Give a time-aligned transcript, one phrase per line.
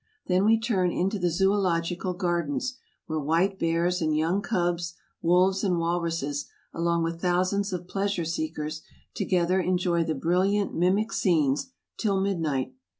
[0.25, 5.77] Then we turn into the Zoological Gardens, where white bears and young cubs, wolves, and
[5.77, 8.81] walruses, along with thousands of pleasure seekers,
[9.13, 11.67] together enjoy the brilliant mimic scenes
[11.99, 12.73] till mid night.